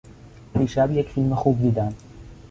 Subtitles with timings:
[0.53, 1.93] دیشب یک فیلم خوب دیدم.